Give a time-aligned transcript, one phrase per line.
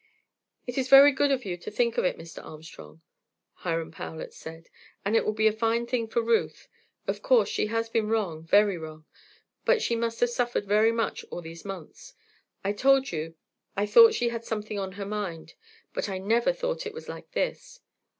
[0.65, 2.43] "It is very good of you to think of it, Mr.
[2.43, 3.03] Armstrong,"
[3.57, 4.67] Hiram Powlett said,
[5.05, 6.67] "and it will be a fine thing for Ruth.
[7.05, 9.05] Of course, she has been wrong, very wrong;
[9.63, 12.15] but she must have suffered very much all these months.
[12.63, 13.35] I told you
[13.77, 15.53] I thought she had something on her mind,
[15.93, 17.79] but I never thought it was like this.